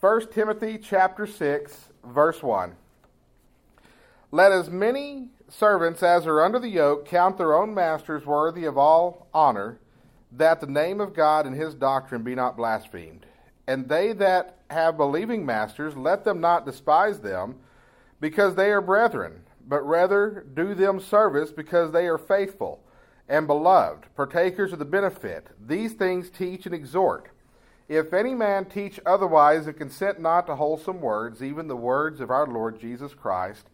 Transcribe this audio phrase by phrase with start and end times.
[0.00, 2.74] 1 Timothy chapter 6, verse 1.
[4.32, 8.78] Let as many servants as are under the yoke count their own masters worthy of
[8.78, 9.78] all honor,
[10.32, 13.26] that the name of God and his doctrine be not blasphemed.
[13.66, 17.56] And they that have believing masters, let them not despise them,
[18.20, 22.80] because they are brethren, but rather do them service because they are faithful
[23.28, 25.46] and beloved, partakers of the benefit.
[25.64, 27.28] These things teach and exhort.
[27.90, 32.30] If any man teach otherwise and consent not to wholesome words, even the words of
[32.30, 33.68] our Lord Jesus Christ,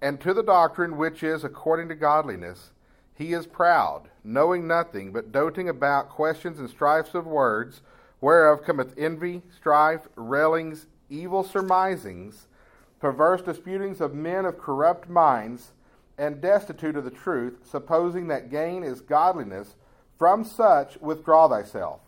[0.00, 2.70] and to the doctrine which is according to godliness,
[3.14, 7.82] he is proud, knowing nothing, but doting about questions and strifes of words,
[8.18, 12.46] whereof cometh envy, strife, railings, evil surmisings,
[12.98, 15.72] perverse disputings of men of corrupt minds,
[16.16, 19.76] and destitute of the truth, supposing that gain is godliness.
[20.18, 22.00] From such withdraw thyself.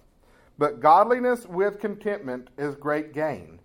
[0.59, 3.61] But godliness with contentment is great gain.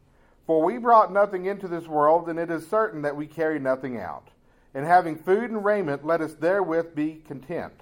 [0.45, 3.97] For we brought nothing into this world, and it is certain that we carry nothing
[3.97, 4.29] out.
[4.73, 7.73] And having food and raiment, let us therewith be content.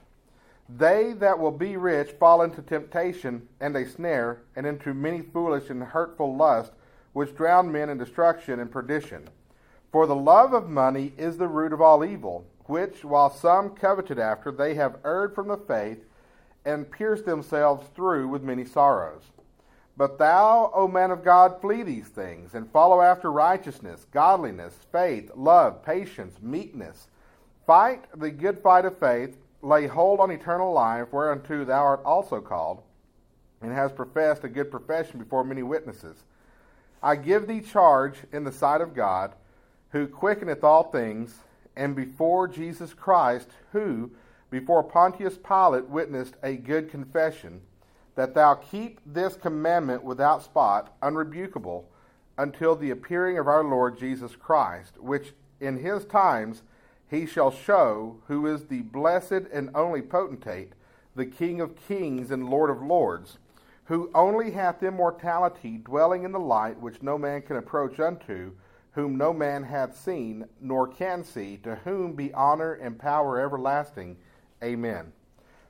[0.67, 5.69] They that will be rich fall into temptation and a snare, and into many foolish
[5.69, 6.75] and hurtful lusts,
[7.13, 9.29] which drown men in destruction and perdition.
[9.91, 14.19] For the love of money is the root of all evil, which, while some coveted
[14.19, 16.03] after, they have erred from the faith,
[16.65, 19.23] and pierce themselves through with many sorrows.
[19.97, 25.31] But thou, O man of God, flee these things, and follow after righteousness, godliness, faith,
[25.35, 27.07] love, patience, meekness.
[27.67, 32.39] Fight the good fight of faith, lay hold on eternal life, whereunto thou art also
[32.39, 32.81] called,
[33.61, 36.23] and hast professed a good profession before many witnesses.
[37.03, 39.33] I give thee charge in the sight of God,
[39.89, 41.39] who quickeneth all things,
[41.75, 44.11] and before Jesus Christ, who
[44.49, 47.61] before Pontius Pilate witnessed a good confession
[48.15, 51.85] that thou keep this commandment without spot, unrebukable,
[52.37, 56.63] until the appearing of our Lord Jesus Christ, which in his times
[57.07, 60.73] he shall show who is the blessed and only potentate,
[61.15, 63.37] the King of kings and Lord of lords,
[63.85, 68.51] who only hath immortality, dwelling in the light which no man can approach unto,
[68.91, 74.17] whom no man hath seen, nor can see, to whom be honor and power everlasting.
[74.63, 75.11] Amen.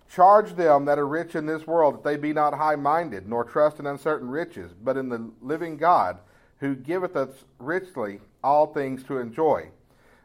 [0.09, 3.43] Charge them that are rich in this world that they be not high minded, nor
[3.43, 6.17] trust in uncertain riches, but in the living God,
[6.59, 7.29] who giveth us
[7.59, 9.69] richly all things to enjoy.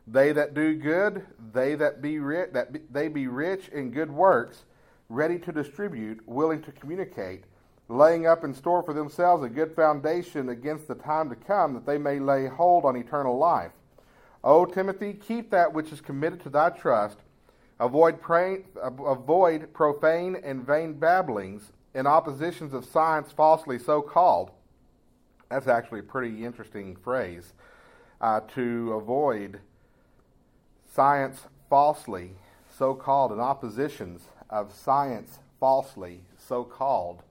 [0.07, 4.11] They that do good, they that be rich, that be, they be rich in good
[4.11, 4.65] works,
[5.09, 7.45] ready to distribute, willing to communicate,
[7.89, 11.87] laying up in store for themselves a good foundation against the time to come, that
[11.87, 13.73] they may lay hold on eternal life.
[14.43, 17.19] O Timothy, keep that which is committed to thy trust
[17.81, 24.51] Avoid, pray, avoid profane and vain babblings in oppositions of science falsely so called.
[25.51, 27.53] That's actually a pretty interesting phrase.
[28.21, 29.61] Uh, to avoid
[30.95, 32.31] science falsely
[32.79, 37.23] so called in oppositions of science falsely so called.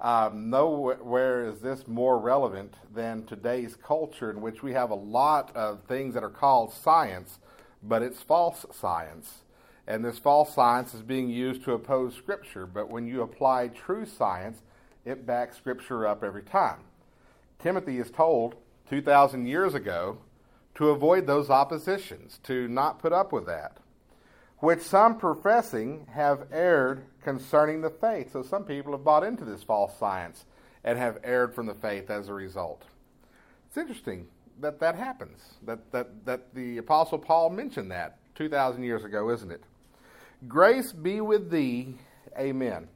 [0.00, 5.54] Um, nowhere is this more relevant than today's culture, in which we have a lot
[5.54, 7.38] of things that are called science,
[7.82, 9.42] but it's false science.
[9.90, 14.06] And this false science is being used to oppose Scripture, but when you apply true
[14.06, 14.62] science,
[15.04, 16.78] it backs Scripture up every time.
[17.58, 18.54] Timothy is told
[18.88, 20.18] 2,000 years ago
[20.76, 23.78] to avoid those oppositions, to not put up with that,
[24.58, 28.32] which some professing have erred concerning the faith.
[28.32, 30.44] So some people have bought into this false science
[30.84, 32.84] and have erred from the faith as a result.
[33.66, 34.28] It's interesting
[34.60, 39.50] that that happens, that, that, that the Apostle Paul mentioned that 2,000 years ago, isn't
[39.50, 39.64] it?
[40.48, 41.96] Grace be with thee.
[42.38, 42.88] Amen.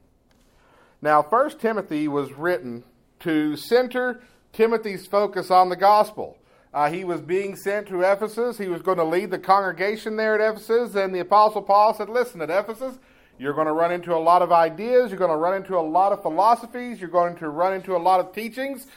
[1.01, 2.83] Now, First Timothy was written
[3.19, 4.21] to center
[4.53, 6.37] Timothy's focus on the gospel.
[6.73, 8.57] Uh, he was being sent to Ephesus.
[8.57, 10.95] He was going to lead the congregation there at Ephesus.
[10.95, 12.97] And the Apostle Paul said, Listen, at Ephesus,
[13.37, 15.09] you're going to run into a lot of ideas.
[15.09, 16.99] You're going to run into a lot of philosophies.
[16.99, 18.87] You're going to run into a lot of teachings.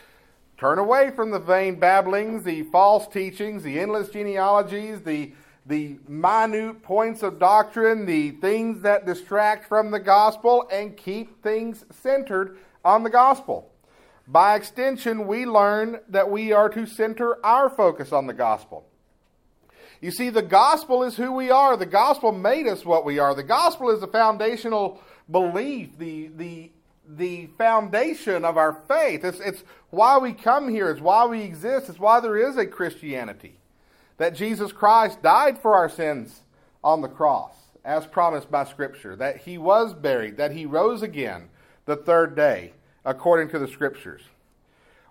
[0.56, 5.32] Turn away from the vain babblings, the false teachings, the endless genealogies, the
[5.68, 11.84] the minute points of doctrine, the things that distract from the gospel, and keep things
[11.90, 13.70] centered on the gospel.
[14.26, 18.86] By extension, we learn that we are to center our focus on the gospel.
[20.00, 21.76] You see, the gospel is who we are.
[21.76, 23.34] The gospel made us what we are.
[23.34, 26.70] The gospel is the foundational belief, the, the,
[27.06, 29.24] the foundation of our faith.
[29.24, 32.66] It's, it's why we come here, it's why we exist, it's why there is a
[32.66, 33.58] Christianity
[34.18, 36.42] that Jesus Christ died for our sins
[36.84, 37.54] on the cross,
[37.84, 41.48] as promised by Scripture, that he was buried, that he rose again
[41.86, 42.72] the third day,
[43.04, 44.22] according to the Scriptures.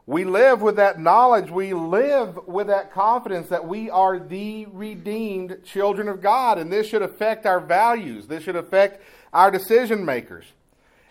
[0.06, 1.52] We live with that knowledge.
[1.52, 6.58] We live with that confidence that we are the redeemed children of God.
[6.58, 8.28] And this should affect our values.
[8.28, 10.46] This should affect our decision makers.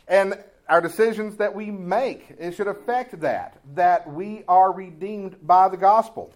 [0.08, 5.68] And our decisions that we make, it should affect that, that we are redeemed by
[5.68, 6.32] the gospel.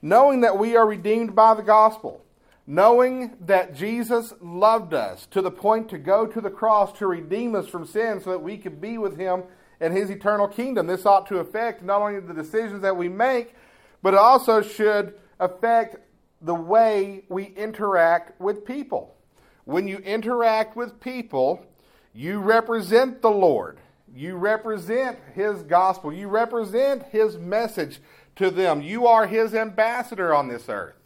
[0.00, 2.24] Knowing that we are redeemed by the gospel,
[2.66, 7.54] knowing that Jesus loved us to the point to go to the cross to redeem
[7.54, 9.42] us from sin so that we could be with him
[9.80, 10.86] in his eternal kingdom.
[10.86, 13.54] This ought to affect not only the decisions that we make,
[14.02, 15.96] but it also should affect
[16.42, 19.16] the way we interact with people.
[19.64, 21.64] When you interact with people,
[22.12, 23.78] you represent the Lord.
[24.18, 26.12] You represent His gospel.
[26.12, 28.00] You represent His message
[28.34, 28.82] to them.
[28.82, 30.96] You are His ambassador on this earth.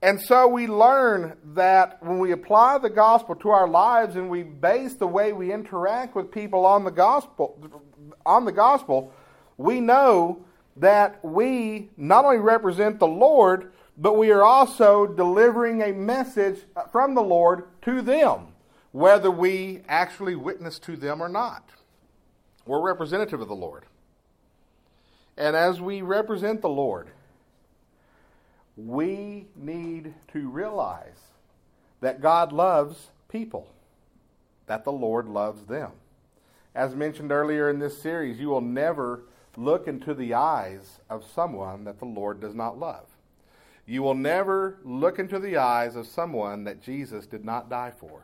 [0.00, 4.44] And so we learn that when we apply the gospel to our lives and we
[4.44, 7.58] base the way we interact with people on the gospel,
[8.24, 9.12] on the gospel,
[9.56, 10.44] we know
[10.76, 16.60] that we not only represent the Lord, but we are also delivering a message
[16.92, 18.54] from the Lord to them,
[18.92, 21.68] whether we actually witness to them or not.
[22.70, 23.84] We're representative of the Lord.
[25.36, 27.08] And as we represent the Lord,
[28.76, 31.18] we need to realize
[32.00, 33.66] that God loves people,
[34.68, 35.90] that the Lord loves them.
[36.72, 39.24] As mentioned earlier in this series, you will never
[39.56, 43.06] look into the eyes of someone that the Lord does not love.
[43.84, 48.22] You will never look into the eyes of someone that Jesus did not die for.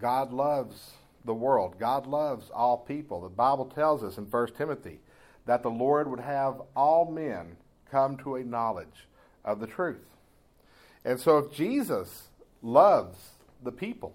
[0.00, 0.92] God loves
[1.24, 1.78] the world.
[1.78, 3.20] God loves all people.
[3.20, 5.00] The Bible tells us in 1 Timothy
[5.46, 7.56] that the Lord would have all men
[7.90, 9.06] come to a knowledge
[9.44, 10.06] of the truth.
[11.04, 12.28] And so if Jesus
[12.62, 13.18] loves
[13.62, 14.14] the people,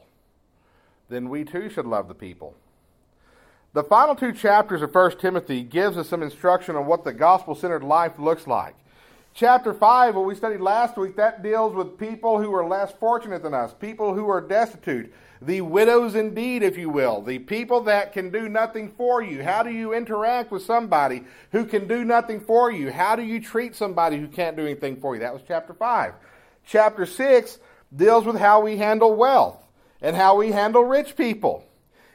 [1.09, 2.55] then we too should love the people.
[3.73, 7.83] The final two chapters of 1 Timothy gives us some instruction on what the gospel-centered
[7.83, 8.75] life looks like.
[9.33, 13.43] Chapter 5, what we studied last week, that deals with people who are less fortunate
[13.43, 18.13] than us, people who are destitute, the widows indeed, if you will, the people that
[18.13, 19.43] can do nothing for you.
[19.43, 22.91] How do you interact with somebody who can do nothing for you?
[22.91, 25.21] How do you treat somebody who can't do anything for you?
[25.21, 26.13] That was chapter 5.
[26.65, 27.59] Chapter 6
[27.95, 29.63] deals with how we handle wealth
[30.01, 31.63] and how we handle rich people.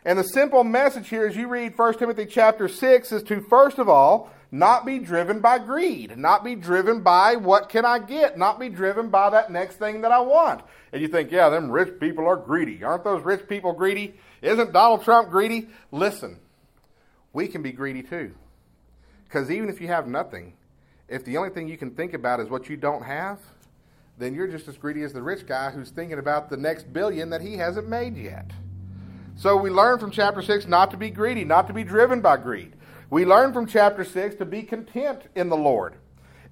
[0.05, 3.79] And the simple message here as you read 1 Timothy chapter 6 is to first
[3.79, 8.37] of all not be driven by greed, not be driven by what can I get,
[8.37, 10.61] not be driven by that next thing that I want.
[10.93, 12.85] And you think, yeah, them rich people are greedy.
[12.85, 14.15] Aren't those rich people greedy?
[14.43, 15.69] Isn't Donald Trump greedy?
[15.91, 16.39] Listen,
[17.33, 18.35] we can be greedy too.
[19.25, 20.53] Because even if you have nothing,
[21.09, 23.39] if the only thing you can think about is what you don't have,
[24.19, 27.31] then you're just as greedy as the rich guy who's thinking about the next billion
[27.31, 28.51] that he hasn't made yet.
[29.35, 32.37] So we learn from chapter 6 not to be greedy, not to be driven by
[32.37, 32.75] greed.
[33.13, 35.97] We learn from chapter 6 to be content in the Lord.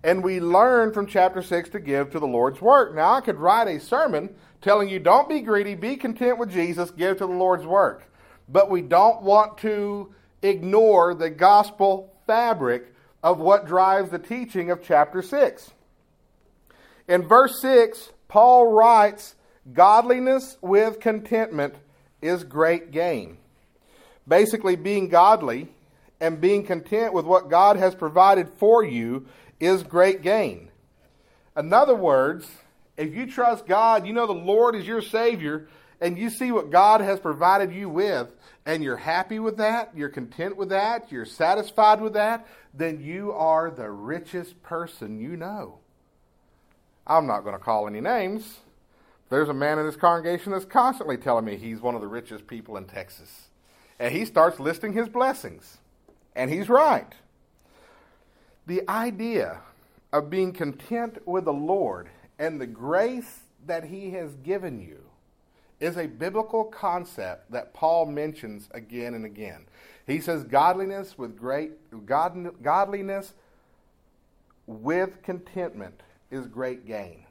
[0.04, 2.94] And we learn from chapter 6 to give to the Lord's work.
[2.94, 6.90] Now, I could write a sermon telling you don't be greedy, be content with Jesus,
[6.90, 8.02] give to the Lord's work.
[8.46, 14.82] But we don't want to ignore the gospel fabric of what drives the teaching of
[14.82, 15.70] chapter 6.
[17.08, 19.34] In verse 6, Paul writes,
[19.72, 21.76] Godliness with contentment
[22.20, 23.38] is great gain.
[24.28, 25.70] Basically, being godly
[26.20, 29.26] and being content with what God has provided for you
[29.58, 30.68] is great gain.
[31.56, 32.48] In other words,
[32.96, 35.68] if you trust God, you know the Lord is your Savior,
[36.00, 38.28] and you see what God has provided you with,
[38.66, 43.32] and you're happy with that, you're content with that, you're satisfied with that, then you
[43.32, 45.78] are the richest person you know.
[47.06, 48.58] I'm not going to call any names.
[49.30, 52.46] There's a man in this congregation that's constantly telling me he's one of the richest
[52.46, 53.48] people in Texas.
[53.98, 55.78] And he starts listing his blessings.
[56.34, 57.12] And he's right.
[58.66, 59.60] The idea
[60.12, 62.08] of being content with the Lord
[62.38, 65.00] and the grace that he has given you
[65.80, 69.64] is a biblical concept that Paul mentions again and again.
[70.06, 71.72] He says godliness with great
[72.06, 73.32] god, godliness
[74.66, 77.24] with contentment is great gain.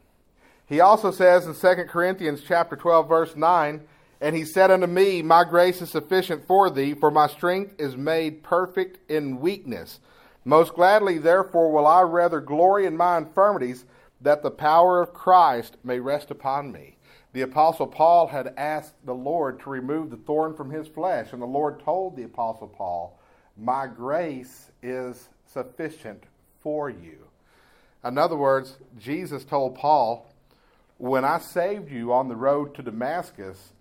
[0.65, 3.82] He also says in 2 Corinthians chapter 12 verse 9,
[4.21, 7.95] and he said unto me, My grace is sufficient for thee, for my strength is
[7.95, 9.99] made perfect in weakness.
[10.43, 13.85] Most gladly, therefore, will I rather glory in my infirmities,
[14.21, 16.97] that the power of Christ may rest upon me.
[17.31, 21.41] The Apostle Paul had asked the Lord to remove the thorn from his flesh, and
[21.41, 23.19] the Lord told the Apostle Paul,
[23.55, 26.25] My grace is sufficient
[26.61, 27.27] for you.
[28.03, 30.33] In other words, Jesus told Paul,
[30.97, 33.73] When I saved you on the road to Damascus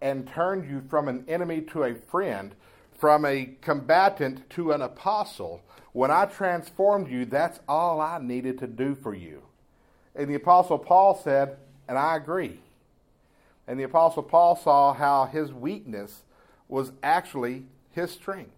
[0.00, 2.54] and turned you from an enemy to a friend,
[2.98, 5.62] from a combatant to an apostle.
[5.92, 9.42] When I transformed you, that's all I needed to do for you.
[10.14, 11.56] And the apostle Paul said,
[11.88, 12.60] and I agree.
[13.66, 16.22] And the apostle Paul saw how his weakness
[16.68, 18.52] was actually his strength.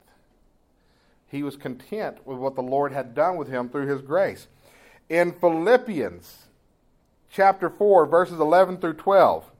[1.29, 4.49] He was content with what the Lord had done with him through his grace.
[5.09, 6.47] In Philippians
[7.31, 9.51] chapter 4, verses 11 through 12,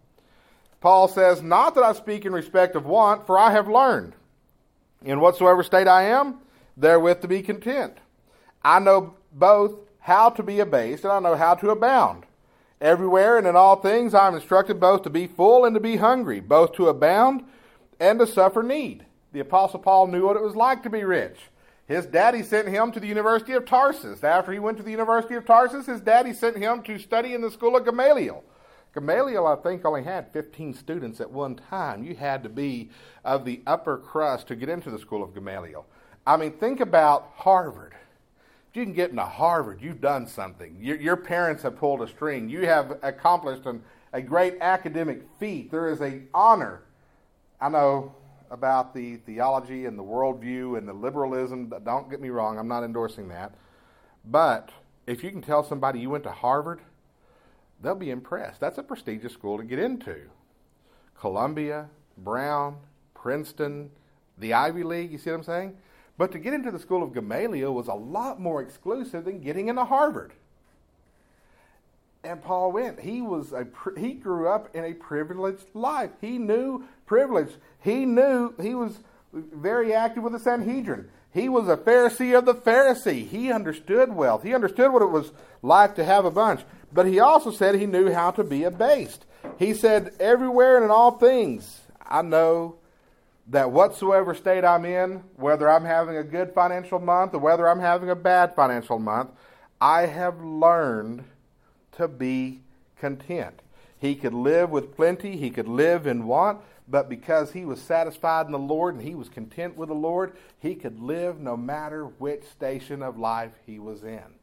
[0.83, 4.15] Paul says, Not that I speak in respect of want, for I have learned,
[5.05, 6.39] in whatsoever state I am,
[6.77, 7.99] therewith to be content.
[8.65, 12.25] I know both how to be abased, and I know how to abound.
[12.81, 15.97] Everywhere and in all things I am instructed both to be full and to be
[15.97, 17.45] hungry, both to abound
[18.01, 19.07] and to suffer need.
[19.33, 21.39] The Apostle Paul knew what it was like to be rich.
[21.87, 24.25] His daddy sent him to the University of Tarsus.
[24.25, 27.41] After he went to the University of Tarsus, his daddy sent him to study in
[27.41, 28.43] the school of Gamaliel.
[28.95, 32.05] Gamaliel, I think, only had 15 students at one time.
[32.05, 32.91] You had to be
[33.25, 35.87] of the upper crust to get into the school of Gamaliel.
[36.27, 37.95] I mean, think about Harvard.
[38.71, 40.77] If you can get into Harvard, you've done something.
[40.81, 42.49] Your, your parents have pulled a string.
[42.49, 43.83] You have accomplished an,
[44.13, 45.71] a great academic feat.
[45.71, 46.83] There is a honor.
[47.61, 48.15] I know
[48.51, 51.73] about the theology and the worldview and the liberalism.
[51.85, 53.55] Don't get me wrong, I'm not endorsing that.
[54.25, 54.71] But
[55.07, 56.81] if you can tell somebody you went to Harvard,
[57.83, 58.61] they'll be impressed.
[58.61, 60.17] That's a prestigious school to get into.
[61.19, 62.77] Columbia, Brown,
[63.15, 63.91] Princeton,
[64.39, 65.77] the Ivy League, you see what I'm saying?
[66.19, 69.69] But to get into the school of Gamaliel was a lot more exclusive than getting
[69.69, 70.33] into Harvard.
[72.25, 73.01] And Paul went.
[73.01, 73.67] He was a
[73.99, 76.11] he grew up in a privileged life.
[76.21, 77.51] He knew privilege.
[77.81, 79.01] He knew he was
[79.33, 81.09] very active with the Sanhedrin.
[81.33, 83.27] He was a Pharisee of the Pharisee.
[83.27, 84.43] He understood wealth.
[84.43, 86.61] He understood what it was like to have a bunch.
[86.93, 89.25] But he also said he knew how to be abased.
[89.59, 92.77] He said, Everywhere and in all things, I know
[93.49, 97.81] that whatsoever state I'm in, whether I'm having a good financial month or whether I'm
[97.81, 99.31] having a bad financial month,
[99.81, 101.25] I have learned
[101.93, 102.61] to be
[102.97, 103.61] content.
[103.99, 108.47] He could live with plenty, he could live in want, but because he was satisfied
[108.47, 112.05] in the Lord and he was content with the Lord, he could live no matter
[112.05, 114.42] which station of life he was in.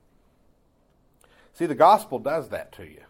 [1.59, 3.01] See, the gospel does that to you.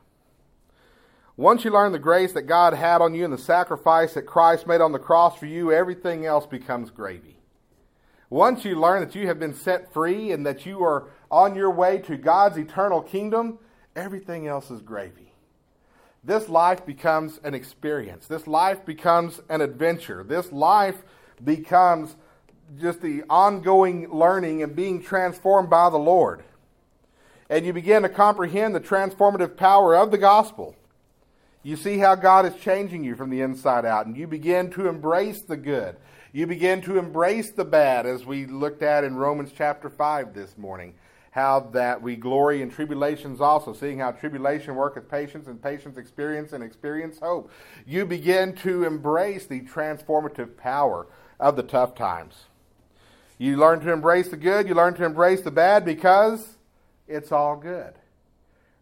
[1.37, 4.67] Once you learn the grace that God had on you and the sacrifice that Christ
[4.67, 7.37] made on the cross for you, everything else becomes gravy.
[8.29, 11.71] Once you learn that you have been set free and that you are on your
[11.71, 13.59] way to God's eternal kingdom,
[13.95, 15.29] everything else is gravy
[16.23, 18.27] this life becomes an experience.
[18.27, 20.23] This life becomes an adventure.
[20.23, 21.01] This life
[21.43, 22.15] becomes
[22.79, 26.43] just the ongoing learning and being transformed by the Lord.
[27.49, 30.75] And you begin to comprehend the transformative power of the gospel.
[31.63, 34.87] You see how God is changing you from the inside out, and you begin to
[34.87, 35.97] embrace the good.
[36.31, 40.57] You begin to embrace the bad, as we looked at in Romans chapter 5 this
[40.57, 40.93] morning
[41.31, 46.53] how that we glory in tribulations also, seeing how tribulation worketh patience, and patience experience,
[46.53, 47.51] and experience hope.
[47.85, 51.07] You begin to embrace the transformative power
[51.39, 52.45] of the tough times.
[53.37, 56.57] You learn to embrace the good, you learn to embrace the bad because
[57.09, 57.93] it's all good.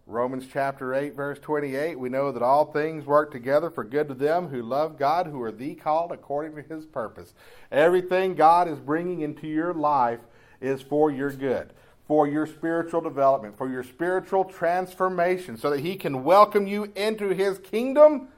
[0.05, 4.13] Romans chapter 8, verse 28, we know that all things work together for good to
[4.13, 7.33] them who love God, who are the called according to his purpose.
[7.71, 10.21] Everything God is bringing into your life
[10.61, 11.73] is for your good
[12.07, 17.29] for your spiritual development, for your spiritual transformation, so that He can welcome you into
[17.29, 18.29] His kingdom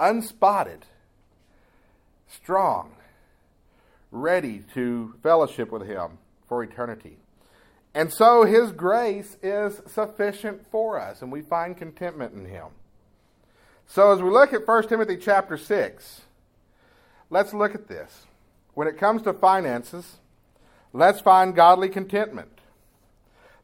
[0.00, 0.84] unspotted,
[2.26, 2.92] strong,
[4.10, 7.18] ready to fellowship with Him for eternity.
[7.94, 12.66] And so His grace is sufficient for us, and we find contentment in Him.
[13.86, 16.20] So as we look at 1 Timothy chapter 6,
[17.30, 18.26] let's look at this.
[18.74, 20.18] When it comes to finances,
[20.92, 22.50] let's find godly contentment.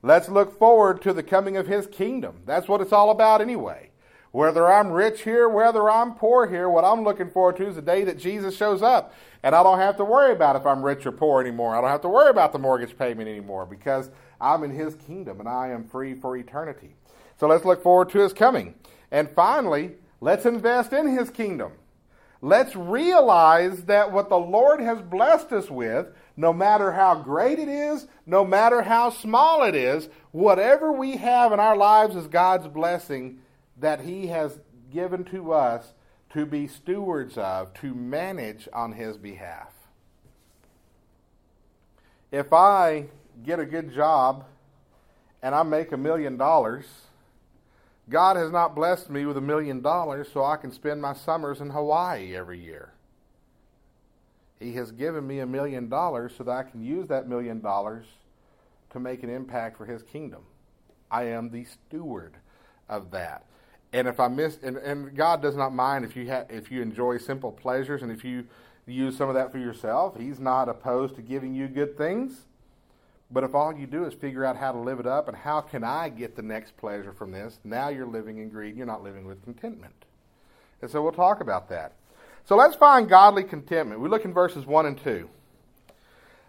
[0.03, 2.43] Let's look forward to the coming of his kingdom.
[2.45, 3.91] That's what it's all about anyway.
[4.35, 7.83] Whether I'm rich here, whether I'm poor here, what I'm looking forward to is the
[7.83, 9.15] day that Jesus shows up.
[9.45, 11.77] And I don't have to worry about if I'm rich or poor anymore.
[11.77, 14.11] I don't have to worry about the mortgage payment anymore because
[14.41, 16.97] I'm in his kingdom and I am free for eternity.
[17.39, 18.75] So let's look forward to his coming.
[19.13, 21.71] And finally, let's invest in his kingdom.
[22.43, 27.69] Let's realize that what the Lord has blessed us with, no matter how great it
[27.69, 32.67] is, no matter how small it is, whatever we have in our lives is God's
[32.67, 33.39] blessing
[33.79, 34.59] that He has
[34.93, 35.93] given to us
[36.31, 39.73] to be stewards of, to manage on His behalf.
[42.33, 43.07] If I
[43.45, 44.45] get a good job
[45.43, 46.87] and I make a million dollars,
[48.09, 51.61] God has not blessed me with a million dollars so I can spend my summers
[51.61, 52.93] in Hawaii every year.
[54.59, 58.07] He has given me a million dollars so that I can use that million dollars
[58.91, 60.43] to make an impact for His kingdom.
[61.11, 62.35] I am the steward
[62.89, 63.45] of that.
[63.95, 66.83] And if I miss, and, and God does not mind if you ha, if you
[66.83, 68.45] enjoy simple pleasures and if you
[68.87, 70.19] use some of that for yourself.
[70.19, 72.43] He's not opposed to giving you good things.
[73.31, 75.61] But if all you do is figure out how to live it up and how
[75.61, 78.77] can I get the next pleasure from this, now you're living in greed.
[78.77, 79.95] You're not living with contentment.
[80.83, 81.93] And so we'll talk about that.
[82.45, 84.01] So let's find godly contentment.
[84.01, 85.31] We look in verses 1 and 2.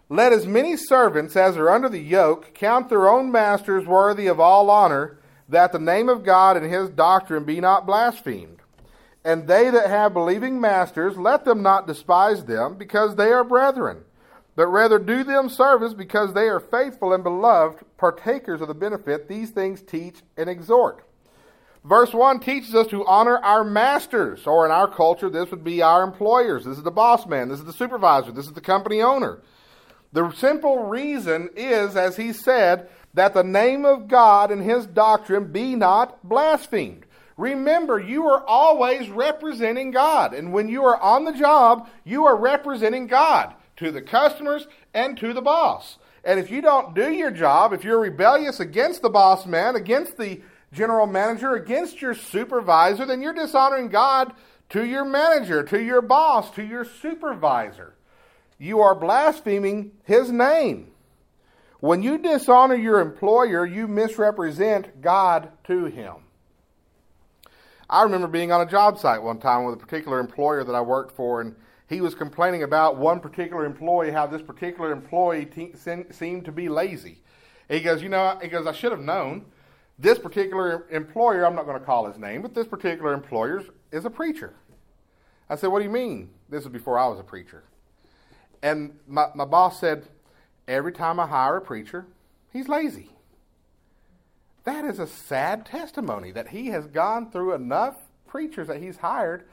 [0.08, 4.40] Let as many servants as are under the yoke count their own masters worthy of
[4.40, 8.58] all honor, that the name of God and his doctrine be not blasphemed.
[9.24, 14.04] And they that have believing masters, let them not despise them, because they are brethren,
[14.54, 19.28] but rather do them service, because they are faithful and beloved, partakers of the benefit
[19.28, 21.02] these things teach and exhort.
[21.84, 25.82] Verse 1 teaches us to honor our masters, or in our culture, this would be
[25.82, 26.64] our employers.
[26.64, 29.40] This is the boss man, this is the supervisor, this is the company owner.
[30.12, 35.50] The simple reason is, as he said, that the name of God and his doctrine
[35.50, 37.06] be not blasphemed.
[37.38, 40.34] Remember, you are always representing God.
[40.34, 45.16] And when you are on the job, you are representing God to the customers and
[45.18, 45.96] to the boss.
[46.24, 50.18] And if you don't do your job, if you're rebellious against the boss man, against
[50.18, 50.42] the
[50.72, 54.34] general manager, against your supervisor, then you're dishonoring God
[54.70, 57.94] to your manager, to your boss, to your supervisor.
[58.58, 60.92] You are blaspheming his name.
[61.80, 66.14] When you dishonor your employer, you misrepresent God to him.
[67.88, 70.80] I remember being on a job site one time with a particular employer that I
[70.80, 71.54] worked for, and
[71.88, 75.74] he was complaining about one particular employee, how this particular employee te-
[76.10, 77.22] seemed to be lazy.
[77.68, 79.44] He goes, You know, he goes, I should have known.
[79.98, 84.04] This particular employer, I'm not going to call his name, but this particular employer is
[84.04, 84.54] a preacher.
[85.48, 86.30] I said, What do you mean?
[86.48, 87.64] This was before I was a preacher.
[88.62, 90.08] And my, my boss said,
[90.68, 92.06] Every time I hire a preacher,
[92.52, 93.10] he's lazy.
[94.64, 99.44] That is a sad testimony that he has gone through enough preachers that he's hired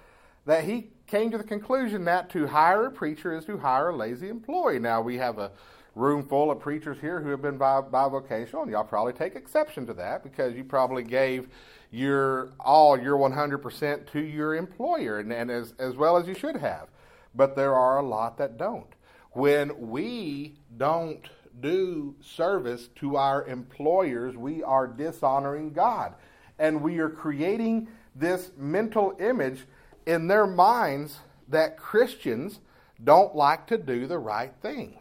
[0.45, 3.95] that he came to the conclusion that to hire a preacher is to hire a
[3.95, 4.79] lazy employee.
[4.79, 5.51] Now, we have a
[5.95, 9.93] room full of preachers here who have been bivocational, and y'all probably take exception to
[9.93, 11.47] that because you probably gave
[11.91, 16.57] your all your 100% to your employer, and, and as, as well as you should
[16.57, 16.87] have.
[17.35, 18.87] But there are a lot that don't.
[19.33, 21.27] When we don't
[21.59, 26.13] do service to our employers, we are dishonoring God.
[26.59, 29.65] And we are creating this mental image
[30.05, 31.17] in their minds
[31.47, 32.59] that Christians
[33.03, 34.99] don't like to do the right thing.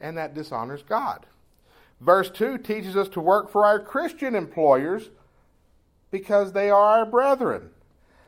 [0.00, 1.26] And that dishonors God.
[2.00, 5.10] Verse 2 teaches us to work for our Christian employers
[6.10, 7.70] because they are our brethren.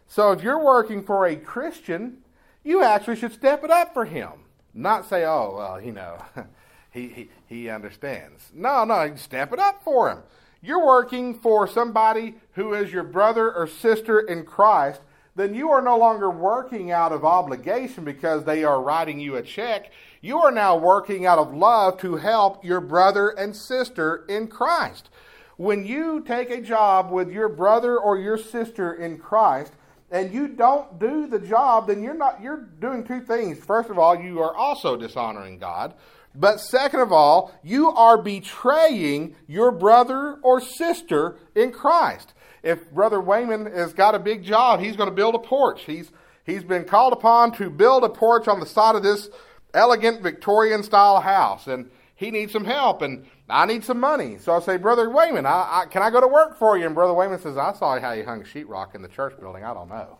[0.06, 2.18] So if you're working for a Christian,
[2.62, 4.43] you actually should step it up for him.
[4.74, 6.18] Not say, oh, well, you know,
[6.90, 8.50] he, he, he understands.
[8.52, 10.18] No, no, step it up for him.
[10.60, 15.00] You're working for somebody who is your brother or sister in Christ,
[15.36, 19.42] then you are no longer working out of obligation because they are writing you a
[19.42, 19.92] check.
[20.20, 25.10] You are now working out of love to help your brother and sister in Christ.
[25.56, 29.72] When you take a job with your brother or your sister in Christ,
[30.14, 33.58] and you don't do the job, then you're not you're doing two things.
[33.58, 35.92] First of all, you are also dishonoring God.
[36.36, 42.32] But second of all, you are betraying your brother or sister in Christ.
[42.62, 45.82] If Brother Wayman has got a big job, he's going to build a porch.
[45.84, 46.12] He's,
[46.44, 49.28] he's been called upon to build a porch on the side of this
[49.74, 51.66] elegant Victorian style house.
[51.66, 54.38] And he needs some help, and I need some money.
[54.38, 56.86] So I say, Brother Wayman, I, I, can I go to work for you?
[56.86, 59.64] And Brother Wayman says, I saw how you hung sheetrock in the church building.
[59.64, 60.18] I don't know.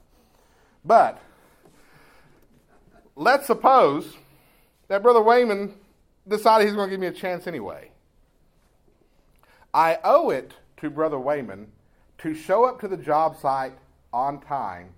[0.84, 1.22] But
[3.16, 4.16] let's suppose
[4.88, 5.74] that Brother Wayman
[6.26, 7.90] decided he's going to give me a chance anyway.
[9.72, 11.68] I owe it to Brother Wayman
[12.18, 13.74] to show up to the job site
[14.12, 14.90] on time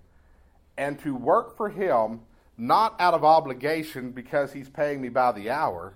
[0.77, 2.21] and to work for him
[2.57, 5.93] not out of obligation because he's paying me by the hour,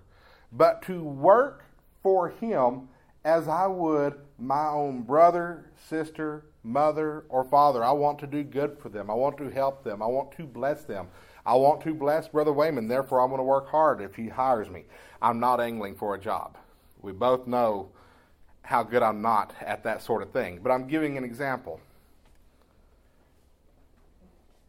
[0.51, 1.65] but to work
[2.03, 2.89] for him
[3.23, 7.83] as I would my own brother, sister, mother, or father.
[7.83, 9.09] I want to do good for them.
[9.09, 10.01] I want to help them.
[10.01, 11.07] I want to bless them.
[11.45, 14.69] I want to bless Brother Wayman, therefore I'm going to work hard if he hires
[14.69, 14.85] me.
[15.21, 16.57] I'm not angling for a job.
[17.01, 17.89] We both know
[18.61, 21.79] how good I'm not at that sort of thing, but I'm giving an example.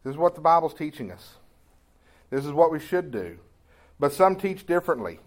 [0.03, 1.35] This is what the Bible's teaching us.
[2.31, 3.39] This is what we should do.
[4.01, 5.21] But some teach differently.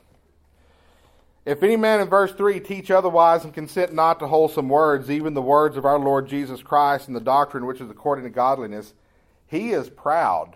[1.45, 5.35] If any man in verse 3 teach otherwise and consent not to wholesome words, even
[5.35, 8.93] the words of our Lord Jesus Christ and the doctrine which is according to godliness,
[9.47, 10.55] he is proud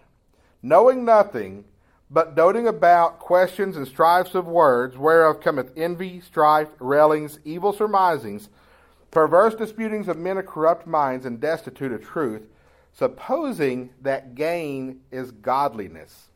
[0.61, 1.65] knowing nothing,
[2.09, 8.49] but doting about questions and strifes of words, whereof cometh envy, strife, railings, evil surmisings,
[9.11, 12.43] perverse disputings of men of corrupt minds, and destitute of truth,
[12.93, 16.29] supposing that gain is godliness.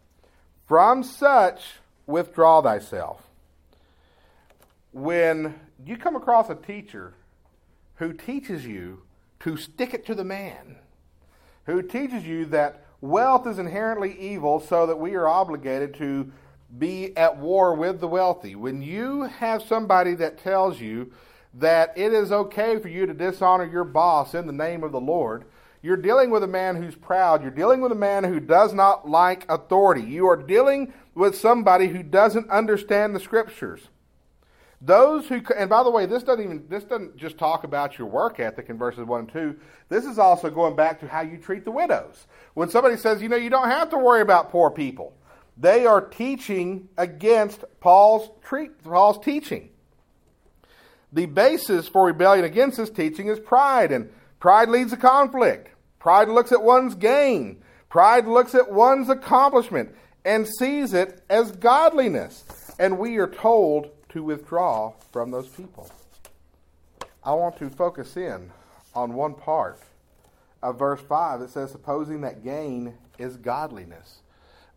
[0.67, 3.27] From such withdraw thyself.
[4.93, 7.15] When you come across a teacher
[7.95, 9.01] who teaches you
[9.39, 10.77] to stick it to the man,
[11.65, 16.31] who teaches you that wealth is inherently evil, so that we are obligated to
[16.77, 18.53] be at war with the wealthy.
[18.55, 21.11] When you have somebody that tells you
[21.55, 25.01] that it is okay for you to dishonor your boss in the name of the
[25.01, 25.45] Lord,
[25.81, 27.41] you're dealing with a man who's proud.
[27.41, 30.03] You're dealing with a man who does not like authority.
[30.03, 33.89] You are dealing with somebody who doesn't understand the scriptures.
[34.85, 38.07] Those who, and by the way, this doesn't even this doesn't just talk about your
[38.07, 39.55] work ethic in verses one and two.
[39.87, 42.27] This is also going back to how you treat the widows.
[42.53, 45.13] When somebody says, you know, you don't have to worry about poor people,
[45.57, 49.69] they are teaching against Paul's treat, Paul's teaching.
[51.13, 55.69] The basis for rebellion against this teaching is pride, and pride leads to conflict.
[55.99, 57.61] Pride looks at one's gain.
[57.87, 62.43] Pride looks at one's accomplishment and sees it as godliness.
[62.79, 65.89] And we are told to withdraw from those people.
[67.23, 68.51] I want to focus in
[68.93, 69.79] on one part
[70.61, 71.41] of verse 5.
[71.41, 74.19] It says, Supposing that gain is godliness.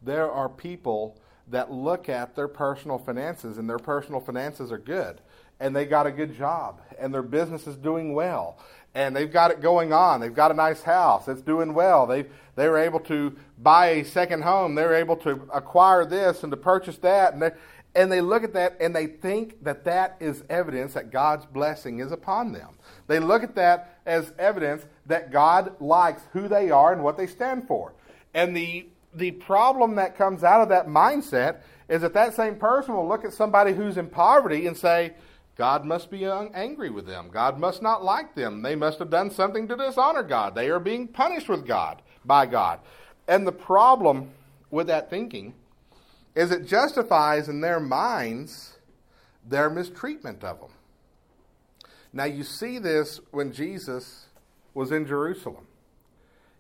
[0.03, 1.19] There are people
[1.49, 5.21] that look at their personal finances, and their personal finances are good,
[5.61, 8.59] and they got a good job, and their business is doing well,
[8.95, 10.21] and they've got it going on.
[10.21, 11.29] They've got a nice house.
[11.29, 12.07] It's doing well.
[12.07, 14.75] They they were able to buy a second home.
[14.75, 17.51] They were able to acquire this and to purchase that, and they
[17.97, 21.99] and they look at that and they think that that is evidence that God's blessing
[22.01, 22.69] is upon them.
[23.07, 27.27] They look at that as evidence that God likes who they are and what they
[27.27, 27.95] stand for.
[28.35, 32.95] And the the problem that comes out of that mindset is that that same person
[32.95, 35.15] will look at somebody who's in poverty and say,
[35.57, 37.31] God must be angry with them.
[37.33, 38.61] God must not like them.
[38.61, 40.55] They must have done something to dishonor God.
[40.55, 42.81] They are being punished with God by God.
[43.27, 44.33] And the problem
[44.71, 45.55] with that thinking
[46.37, 48.77] is it justifies in their minds
[49.49, 50.71] their mistreatment of them.
[52.13, 54.27] Now, you see this when Jesus
[54.75, 55.67] was in Jerusalem.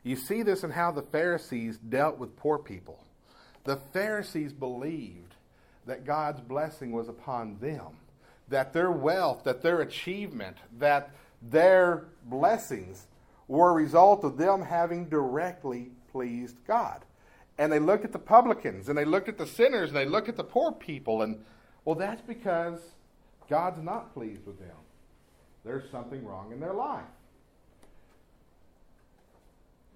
[0.02, 3.04] You see this in how the Pharisees dealt with poor people.
[3.64, 5.34] The Pharisees believed
[5.84, 7.98] that God's blessing was upon them,
[8.48, 11.10] that their wealth, that their achievement, that
[11.42, 13.06] their blessings
[13.46, 17.04] were a result of them having directly pleased God
[17.58, 20.28] and they looked at the publicans and they looked at the sinners and they looked
[20.28, 21.42] at the poor people and
[21.84, 22.80] well that's because
[23.48, 24.76] god's not pleased with them.
[25.64, 27.04] There's something wrong in their life.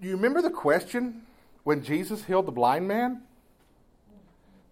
[0.00, 1.22] Do you remember the question
[1.64, 3.22] when jesus healed the blind man?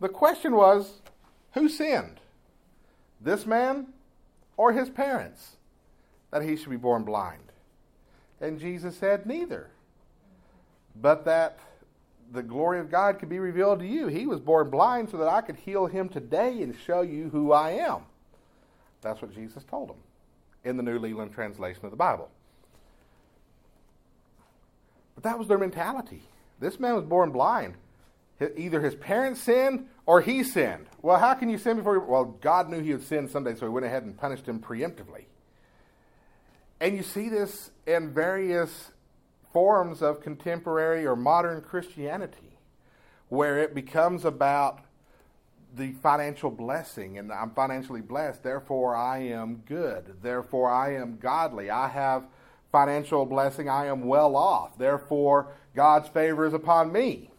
[0.01, 1.03] The question was
[1.55, 2.21] who sinned?
[3.21, 3.89] This man
[4.57, 5.57] or his parents
[6.31, 7.53] that he should be born blind?
[8.41, 9.71] And jesus said neither.
[11.01, 11.59] But that
[12.33, 14.09] the glory of God could be revealed to you.
[14.09, 17.53] He was born blind so that I could heal him today and show you who
[17.53, 18.03] I am.
[19.01, 19.97] That's what Jesus told him
[20.65, 22.31] in the New Leland translation of the Bible.
[25.15, 26.23] But that was their mentality.
[26.61, 27.75] This man was born blind.
[28.57, 30.87] Either his parents sinned or he sinned.
[31.03, 31.99] Well, how can you sin before?
[31.99, 35.25] Well, God knew he would sin someday, so he went ahead and punished him preemptively.
[36.81, 38.93] And you see this in various
[39.53, 42.59] forms of contemporary or modern Christianity,
[43.29, 44.81] where it becomes about
[45.75, 51.71] the financial blessing and I'm financially blessed, therefore I am good, therefore I am godly,
[51.71, 52.25] I have
[52.73, 57.31] financial blessing, I am well off, therefore God's favor is upon me.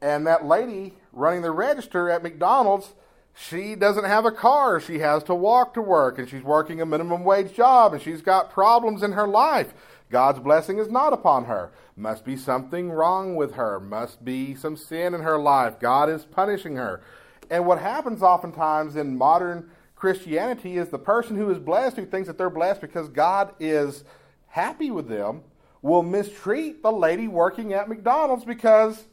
[0.00, 2.94] And that lady running the register at McDonald's,
[3.34, 6.86] she doesn't have a car, she has to walk to work, and she's working a
[6.86, 9.74] minimum wage job, and she's got problems in her life.
[10.10, 11.72] God's blessing is not upon her.
[11.96, 13.80] Must be something wrong with her.
[13.80, 15.80] Must be some sin in her life.
[15.80, 17.02] God is punishing her.
[17.50, 22.28] And what happens oftentimes in modern Christianity is the person who is blessed, who thinks
[22.28, 24.04] that they're blessed because God is
[24.48, 25.42] happy with them,
[25.82, 29.04] will mistreat the lady working at McDonald's because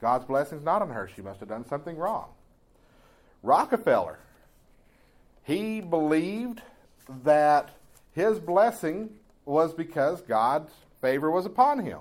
[0.00, 1.08] God's blessing is not on her.
[1.14, 2.28] She must have done something wrong.
[3.42, 4.18] Rockefeller,
[5.44, 6.62] he believed
[7.24, 7.70] that
[8.12, 9.10] his blessing
[9.46, 12.00] was because God's favor was upon him.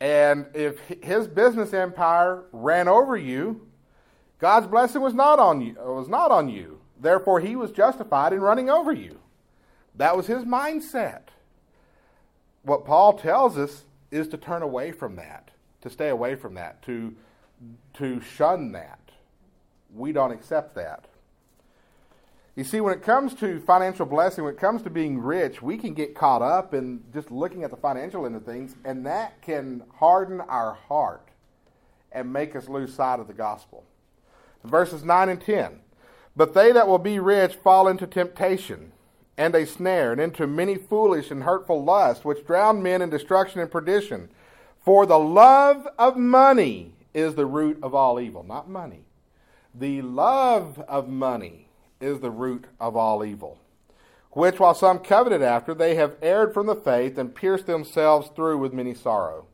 [0.00, 3.68] And if his business empire ran over you,
[4.38, 6.80] God's blessing was not on you, was not on you.
[6.98, 9.20] Therefore, he was justified in running over you.
[9.94, 11.24] That was his mindset.
[12.62, 15.50] What Paul tells us is to turn away from that,
[15.82, 17.14] to stay away from that, to
[17.94, 18.98] to shun that.
[19.94, 21.06] We don't accept that.
[22.60, 25.78] You see, when it comes to financial blessing, when it comes to being rich, we
[25.78, 29.40] can get caught up in just looking at the financial end of things, and that
[29.40, 31.26] can harden our heart
[32.12, 33.84] and make us lose sight of the gospel.
[34.62, 35.80] Verses 9 and 10.
[36.36, 38.92] But they that will be rich fall into temptation
[39.38, 43.62] and a snare, and into many foolish and hurtful lusts, which drown men in destruction
[43.62, 44.28] and perdition.
[44.84, 48.42] For the love of money is the root of all evil.
[48.42, 49.04] Not money.
[49.74, 51.68] The love of money
[52.00, 53.58] is the root of all evil.
[54.32, 58.58] Which, while some coveted after, they have erred from the faith and pierced themselves through
[58.58, 59.46] with many sorrow.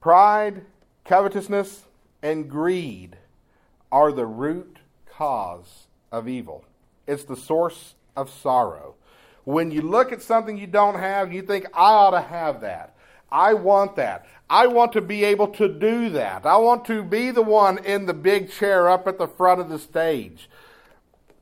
[0.00, 0.64] Pride,
[1.04, 1.84] covetousness,
[2.22, 3.16] and greed
[3.92, 6.64] are the root cause of evil.
[7.06, 8.94] It's the source of sorrow.
[9.44, 12.96] When you look at something you don't have, you think, I ought to have that.
[13.30, 14.26] I want that.
[14.48, 16.46] I want to be able to do that.
[16.46, 19.68] I want to be the one in the big chair up at the front of
[19.68, 20.48] the stage.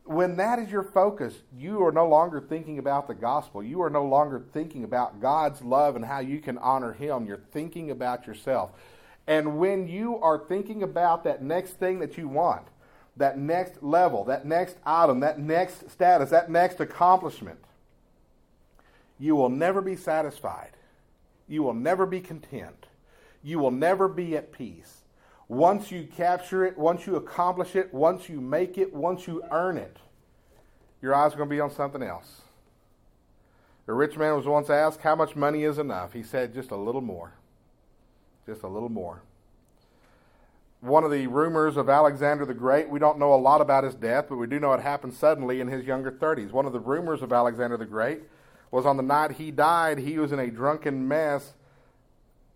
[0.05, 3.63] When that is your focus, you are no longer thinking about the gospel.
[3.63, 7.27] You are no longer thinking about God's love and how you can honor Him.
[7.27, 8.73] You're thinking about yourself.
[9.27, 12.67] And when you are thinking about that next thing that you want,
[13.17, 17.61] that next level, that next item, that next status, that next accomplishment,
[19.19, 20.73] you will never be satisfied.
[21.49, 22.87] You will never be content.
[23.43, 25.04] You will never be at peace.
[25.49, 29.77] Once you capture it, once you accomplish it, once you make it, once you earn
[29.77, 29.99] it,
[31.03, 32.43] your eyes are going to be on something else.
[33.87, 36.15] The rich man was once asked, How much money is enough?
[36.15, 37.35] He said, Just a little more.
[38.47, 39.23] Just a little more
[40.85, 42.91] one of the rumors of Alexander the Great.
[42.91, 45.61] We don't know a lot about his death, but we do know it happened suddenly
[45.61, 46.53] in his younger 30s.
[46.53, 48.21] One of the rumors of Alexander the Great
[48.71, 51.55] was on the night he died, he was in a drunken mess,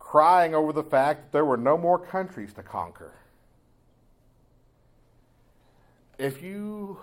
[0.08, 3.12] crying over the fact that there were no more countries to conquer.
[6.16, 6.98] If you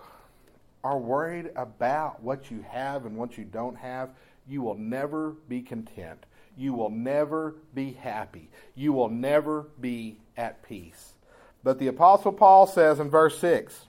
[0.83, 4.09] are worried about what you have and what you don't have,
[4.47, 6.25] you will never be content.
[6.57, 8.49] You will never be happy.
[8.73, 11.13] You will never be at peace.
[11.63, 13.85] But the Apostle Paul says in verse 6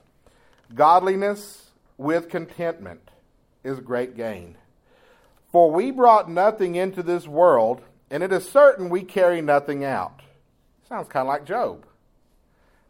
[0.75, 3.09] Godliness with contentment
[3.63, 4.57] is great gain.
[5.51, 10.21] For we brought nothing into this world, and it is certain we carry nothing out.
[10.87, 11.85] Sounds kind of like Job.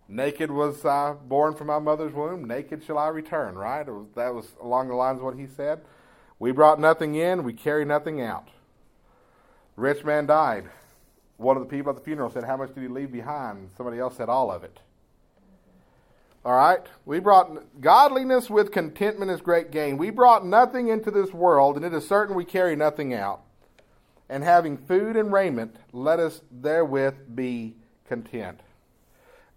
[0.08, 3.86] Naked was I born from my mother's womb, naked shall I return, right?
[3.88, 5.82] Was, that was along the lines of what he said.
[6.40, 8.48] We brought nothing in, we carry nothing out.
[9.76, 10.70] rich man died
[11.38, 13.70] one of the people at the funeral said, How much did he leave behind?
[13.78, 14.80] Somebody else said, All of it.
[16.44, 16.82] All right?
[17.06, 19.98] We brought godliness with contentment is great gain.
[19.98, 23.42] We brought nothing into this world, and it is certain we carry nothing out.
[24.30, 28.60] And having food and raiment, let us therewith be content.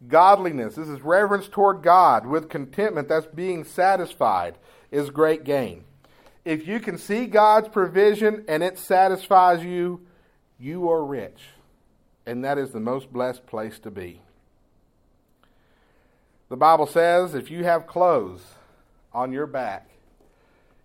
[0.07, 4.57] Godliness, this is reverence toward God with contentment, that's being satisfied,
[4.91, 5.85] is great gain.
[6.45, 10.07] If you can see God's provision and it satisfies you,
[10.59, 11.41] you are rich
[12.31, 14.23] and that is the most blessed place to be.
[16.49, 18.43] The Bible says if you have clothes
[19.13, 19.89] on your back,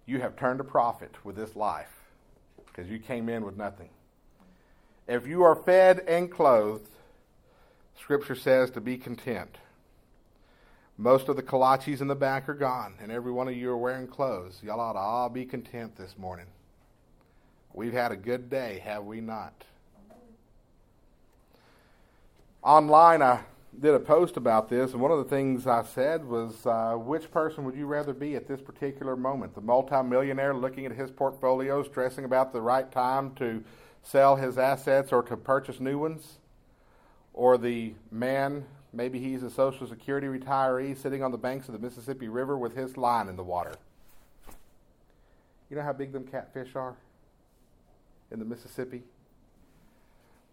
[0.06, 1.95] you have turned a profit with this life
[2.76, 3.90] because you came in with nothing.
[5.08, 6.90] If you are fed and clothed,
[8.00, 9.58] Scripture says to be content.
[10.98, 13.78] Most of the kolaches in the back are gone, and every one of you are
[13.78, 14.60] wearing clothes.
[14.64, 16.48] Y'all ought to all be content this morning.
[17.74, 19.54] We've had a good day, have we not?
[22.66, 23.42] online, I
[23.80, 27.32] did a post about this, and one of the things I said was, uh, which
[27.32, 29.56] person would you rather be at this particular moment?
[29.56, 33.64] The multimillionaire looking at his portfolio, stressing about the right time to
[34.04, 36.40] sell his assets or to purchase new ones?
[37.34, 41.80] Or the man, maybe he's a Social Security retiree, sitting on the banks of the
[41.80, 43.74] Mississippi River with his line in the water?
[45.70, 46.96] You know how big them catfish are
[48.32, 49.04] in the Mississippi?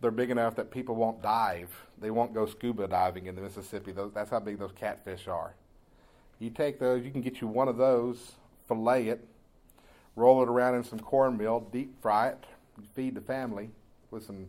[0.02, 1.70] They're big enough that people won't dive.
[1.98, 3.94] They won't go scuba diving in the Mississippi.
[4.12, 5.54] That's how big those catfish are.
[6.40, 8.32] You take those, you can get you one of those,
[8.66, 9.24] fillet it,
[10.16, 12.44] roll it around in some cornmeal, deep fry it,
[12.94, 13.70] feed the family
[14.10, 14.48] with some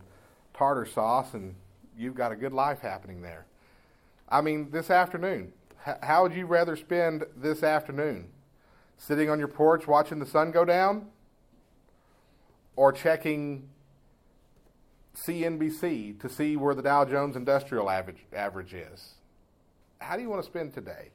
[0.52, 1.54] tartar sauce, and
[1.96, 3.46] you've got a good life happening there.
[4.28, 5.52] I mean, this afternoon,
[6.02, 8.28] how would you rather spend this afternoon?
[8.96, 11.06] Sitting on your porch watching the sun go down?
[12.74, 13.68] Or checking
[15.14, 19.14] CNBC to see where the Dow Jones Industrial average, average is.
[19.98, 21.10] How do you want to spend today?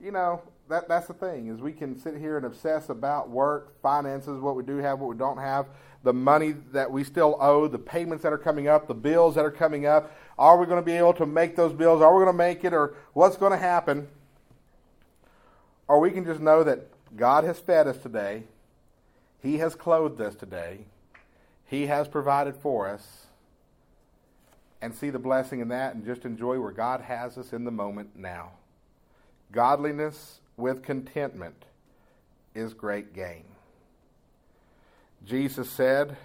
[0.00, 3.80] You know, that, that's the thing is we can sit here and obsess about work,
[3.80, 5.66] finances, what we do have, what we don't have,
[6.02, 9.44] the money that we still owe, the payments that are coming up, the bills that
[9.44, 10.14] are coming up.
[10.38, 12.02] Are we going to be able to make those bills?
[12.02, 12.74] Are we going to make it?
[12.74, 14.08] Or what's going to happen?
[15.86, 18.44] Or we can just know that God has fed us today.
[19.42, 20.86] He has clothed us today.
[21.66, 23.26] He has provided for us.
[24.80, 27.70] And see the blessing in that and just enjoy where God has us in the
[27.70, 28.50] moment now.
[29.50, 31.64] Godliness with contentment
[32.54, 33.44] is great gain.
[35.24, 36.16] Jesus said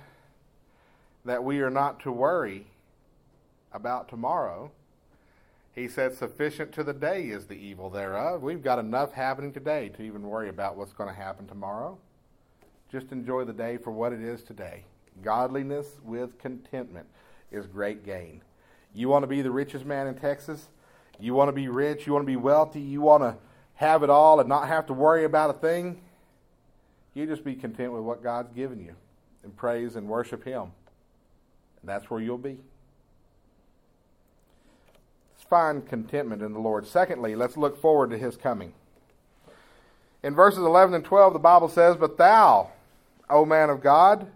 [1.23, 2.67] that we are not to worry
[3.71, 4.71] about tomorrow.
[5.73, 8.41] He said, Sufficient to the day is the evil thereof.
[8.41, 11.97] We've got enough happening today to even worry about what's going to happen tomorrow.
[12.91, 14.83] Just enjoy the day for what it is today.
[15.21, 17.07] Godliness with contentment
[17.51, 18.41] is great gain.
[18.93, 20.69] You want to be the richest man in Texas?
[21.19, 22.07] You want to be rich?
[22.07, 22.81] You want to be wealthy?
[22.81, 23.35] You want to
[23.75, 26.01] have it all and not have to worry about a thing?
[27.13, 28.95] You just be content with what God's given you
[29.43, 30.71] and praise and worship Him.
[31.81, 32.57] And that's where you'll be.
[35.35, 36.85] Let's find contentment in the Lord.
[36.87, 38.73] Secondly, let's look forward to His coming.
[40.23, 42.71] In verses 11 and 12, the Bible says, But thou,
[43.29, 44.27] O man of God,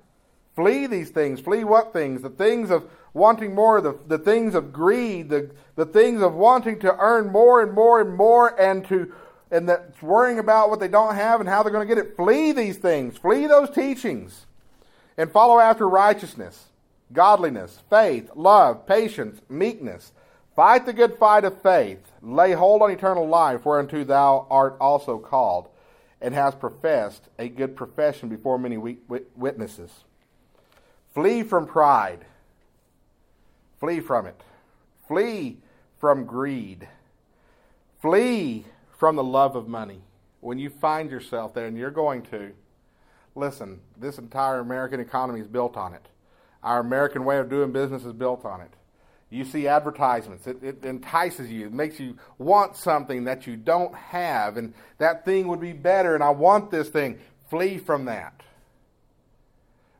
[0.56, 1.40] flee these things.
[1.40, 2.22] Flee what things?
[2.22, 6.80] The things of wanting more, the, the things of greed, the, the things of wanting
[6.80, 9.14] to earn more and more and more and to
[9.54, 12.16] and that's worrying about what they don't have and how they're going to get it.
[12.16, 13.18] Flee these things.
[13.18, 14.48] Flee those teachings.
[15.16, 16.66] And follow after righteousness,
[17.14, 20.12] godliness, faith, love, patience, meekness.
[20.56, 22.00] Fight the good fight of faith.
[22.24, 25.68] Lay hold on eternal life, whereunto thou art also called,
[26.20, 28.78] and hast professed a good profession before many
[29.36, 29.92] witnesses.
[31.14, 32.26] Flee from pride.
[33.80, 34.42] Flee from it.
[35.08, 35.58] Flee
[36.00, 36.88] from greed.
[38.02, 38.66] Flee
[38.98, 40.02] from the love of money.
[40.40, 42.52] When you find yourself there, and you're going to,
[43.36, 46.08] listen, this entire American economy is built on it.
[46.64, 48.74] Our American way of doing business is built on it.
[49.30, 53.96] You see advertisements, it, it entices you, it makes you want something that you don't
[53.96, 57.20] have, and that thing would be better, and I want this thing.
[57.50, 58.42] Flee from that.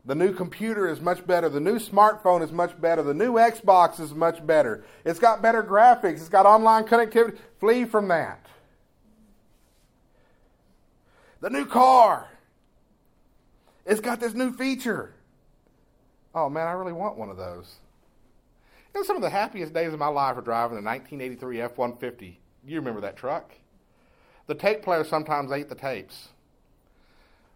[0.06, 1.48] The new computer is much better.
[1.48, 3.02] The new smartphone is much better.
[3.04, 4.84] The new Xbox is much better.
[5.06, 6.16] It's got better graphics.
[6.16, 7.38] It's got online connectivity.
[7.60, 8.46] Flee from that.
[11.40, 12.28] The new car.
[13.86, 15.14] It's got this new feature.
[16.36, 17.76] Oh man, I really want one of those.
[18.96, 22.40] And some of the happiest days of my life are driving the 1983 F 150.
[22.66, 23.52] You remember that truck?
[24.48, 26.30] The tape player sometimes ate the tapes,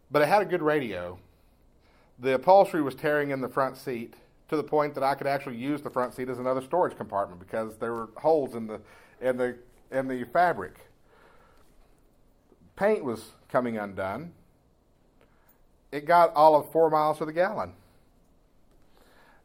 [0.10, 1.20] but it had a good radio.
[2.20, 4.16] The upholstery was tearing in the front seat
[4.50, 7.40] to the point that I could actually use the front seat as another storage compartment
[7.40, 8.82] because there were holes in the
[9.22, 9.58] in the
[9.92, 10.76] in the fabric.
[12.76, 14.34] Paint was coming undone,
[15.92, 17.74] it got all of four miles to the gallon.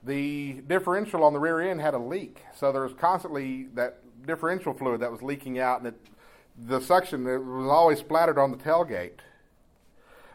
[0.02, 4.74] The differential on the rear end had a leak, so there was constantly that differential
[4.74, 6.00] fluid that was leaking out, and it,
[6.58, 9.20] the suction it was always splattered on the tailgate.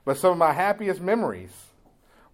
[0.05, 1.66] But some of my happiest memories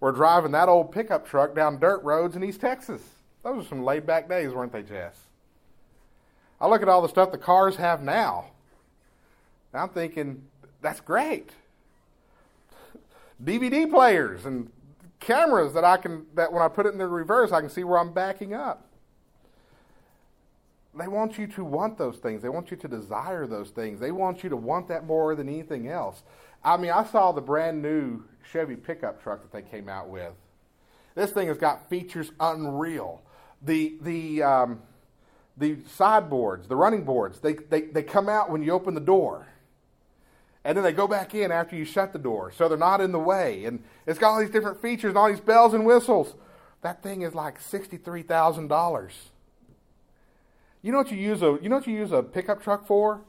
[0.04, 3.00] were driving that old pickup truck down dirt roads in East Texas.
[3.42, 5.16] Those were some laid back days, weren't they, Jess?
[6.60, 8.50] I look at all the stuff the cars have now.
[9.72, 10.42] I'm thinking,
[10.82, 11.48] that's great.
[13.42, 14.70] DVD players and
[15.20, 17.82] cameras that I can that when I put it in the reverse, I can see
[17.82, 18.86] where I'm backing up.
[20.94, 22.42] They want you to want those things.
[22.42, 24.00] They want you to desire those things.
[24.00, 26.22] They want you to want that more than anything else.
[26.64, 30.32] I mean, I saw the brand new Chevy pickup truck that they came out with.
[31.14, 33.22] This thing has got features unreal.
[33.62, 34.82] The the um,
[35.56, 39.46] the sideboards, the running boards, they, they, they come out when you open the door.
[40.64, 43.12] And then they go back in after you shut the door so they're not in
[43.12, 43.64] the way.
[43.64, 46.34] And it's got all these different features and all these bells and whistles.
[46.80, 49.12] That thing is like $63000
[50.84, 53.22] you know what you use a you know what you use a pickup truck for?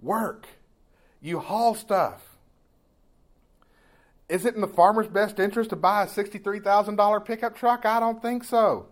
[0.00, 0.46] Work.
[1.20, 2.33] You haul stuff
[4.28, 8.22] is it in the farmer's best interest to buy a $63000 pickup truck i don't
[8.22, 8.86] think so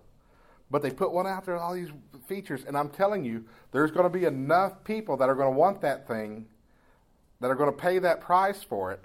[0.70, 1.90] but they put one out there with all these
[2.26, 5.58] features and i'm telling you there's going to be enough people that are going to
[5.58, 6.46] want that thing
[7.42, 9.04] that are going to pay that price for it,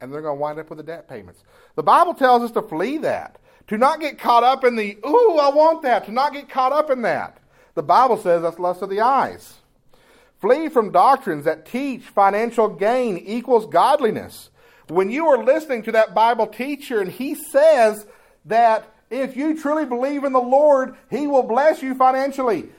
[0.00, 1.42] and they're going to wind up with the debt payments.
[1.74, 5.38] The Bible tells us to flee that, to not get caught up in the, ooh,
[5.38, 7.38] I want that, to not get caught up in that.
[7.74, 9.54] The Bible says that's lust of the eyes.
[10.40, 14.50] Flee from doctrines that teach financial gain equals godliness.
[14.90, 18.06] When you are listening to that Bible teacher and he says
[18.46, 22.70] that if you truly believe in the Lord, he will bless you financially,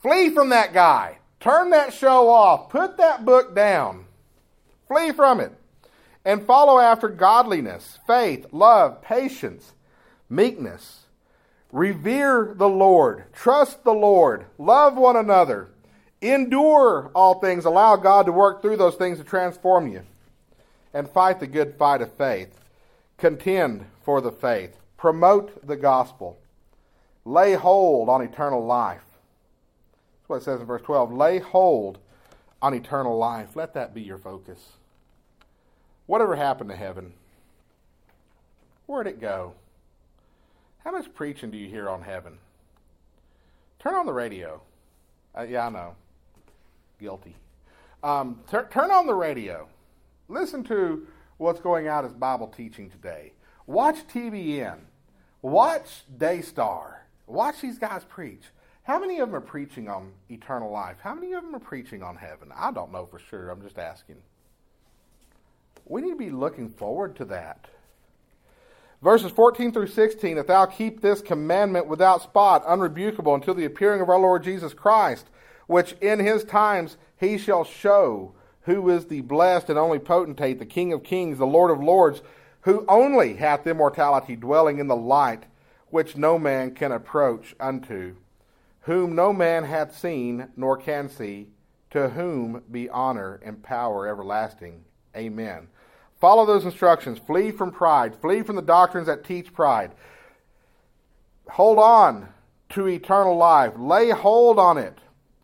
[0.00, 1.18] flee from that guy.
[1.40, 2.70] Turn that show off.
[2.70, 4.06] Put that book down.
[4.88, 5.52] Flee from it.
[6.24, 9.72] And follow after godliness, faith, love, patience,
[10.28, 11.04] meekness.
[11.70, 13.24] Revere the Lord.
[13.32, 14.46] Trust the Lord.
[14.58, 15.68] Love one another.
[16.20, 17.64] Endure all things.
[17.64, 20.02] Allow God to work through those things to transform you.
[20.96, 22.58] And fight the good fight of faith.
[23.18, 24.78] Contend for the faith.
[24.96, 26.38] Promote the gospel.
[27.26, 29.04] Lay hold on eternal life.
[29.04, 31.12] That's what it says in verse 12.
[31.12, 31.98] Lay hold
[32.62, 33.54] on eternal life.
[33.54, 34.58] Let that be your focus.
[36.06, 37.12] Whatever happened to heaven?
[38.86, 39.52] Where'd it go?
[40.82, 42.38] How much preaching do you hear on heaven?
[43.80, 44.62] Turn on the radio.
[45.36, 45.94] Uh, yeah, I know.
[46.98, 47.36] Guilty.
[48.02, 49.68] Um, tur- turn on the radio.
[50.28, 51.06] Listen to
[51.38, 53.32] what's going out as Bible teaching today.
[53.66, 54.78] Watch TBN.
[55.42, 57.06] Watch Daystar.
[57.26, 58.42] Watch these guys preach.
[58.82, 60.96] How many of them are preaching on eternal life?
[61.02, 62.52] How many of them are preaching on heaven?
[62.54, 63.50] I don't know for sure.
[63.50, 64.16] I'm just asking.
[65.84, 67.66] We need to be looking forward to that.
[69.02, 74.00] Verses 14 through 16 If thou keep this commandment without spot, unrebukable, until the appearing
[74.00, 75.26] of our Lord Jesus Christ,
[75.66, 78.34] which in his times he shall show
[78.66, 82.20] who is the blessed and only potentate, the King of kings, the Lord of lords,
[82.62, 85.44] who only hath immortality, dwelling in the light
[85.90, 88.16] which no man can approach unto,
[88.80, 91.46] whom no man hath seen nor can see,
[91.90, 94.84] to whom be honor and power everlasting.
[95.16, 95.68] Amen.
[96.20, 97.18] Follow those instructions.
[97.18, 98.16] Flee from pride.
[98.16, 99.92] Flee from the doctrines that teach pride.
[101.50, 102.28] Hold on
[102.70, 103.74] to eternal life.
[103.76, 104.98] Lay hold on it.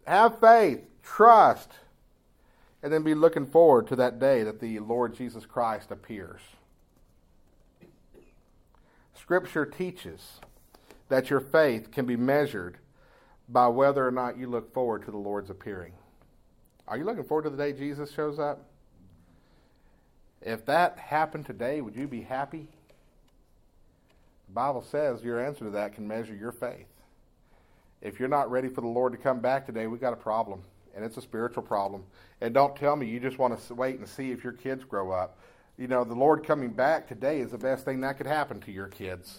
[0.07, 0.81] Have faith.
[1.05, 1.69] Trust.
[2.83, 6.41] And then be looking forward to that day that the Lord Jesus Christ appears.
[9.15, 10.41] Scripture teaches
[11.09, 12.79] that your faith can be measured
[13.49, 15.93] by whether or not you look forward to the Lord's appearing.
[16.89, 18.69] Are you looking forward to the day Jesus shows up?
[20.41, 22.67] If that happened today, would you be happy?
[24.49, 26.89] The Bible says your answer to that can measure your faith.
[28.01, 30.63] If you're not ready for the Lord to come back today, we've got a problem,
[30.95, 32.05] and it's a spiritual problem.
[32.41, 35.11] And don't tell me you just want to wait and see if your kids grow
[35.11, 35.39] up.
[35.79, 38.73] You know, the Lord coming back today is the best thing that could happen to
[38.73, 39.39] your kids.